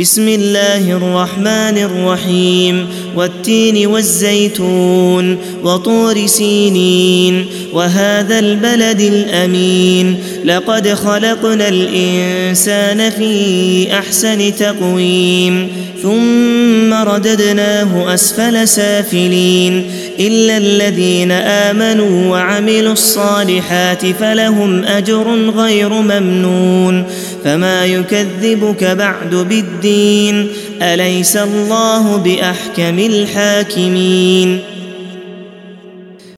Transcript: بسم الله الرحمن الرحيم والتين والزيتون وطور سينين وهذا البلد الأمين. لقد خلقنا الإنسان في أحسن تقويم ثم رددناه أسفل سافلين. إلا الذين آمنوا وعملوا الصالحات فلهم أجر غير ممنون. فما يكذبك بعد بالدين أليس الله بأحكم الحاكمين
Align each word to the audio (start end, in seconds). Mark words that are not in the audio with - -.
بسم 0.00 0.28
الله 0.28 0.92
الرحمن 0.96 1.78
الرحيم 1.78 2.86
والتين 3.16 3.86
والزيتون 3.86 5.38
وطور 5.64 6.26
سينين 6.26 7.46
وهذا 7.72 8.38
البلد 8.38 9.00
الأمين. 9.00 10.16
لقد 10.44 10.88
خلقنا 10.88 11.68
الإنسان 11.68 13.10
في 13.10 13.92
أحسن 13.92 14.56
تقويم 14.56 15.68
ثم 16.02 16.94
رددناه 16.94 18.14
أسفل 18.14 18.68
سافلين. 18.68 19.90
إلا 20.20 20.56
الذين 20.56 21.32
آمنوا 21.32 22.30
وعملوا 22.30 22.92
الصالحات 22.92 24.06
فلهم 24.06 24.84
أجر 24.84 25.50
غير 25.56 25.88
ممنون. 25.88 27.04
فما 27.44 27.86
يكذبك 27.86 28.84
بعد 28.84 29.34
بالدين 29.34 29.89
أليس 30.82 31.36
الله 31.36 32.16
بأحكم 32.16 32.98
الحاكمين 32.98 34.60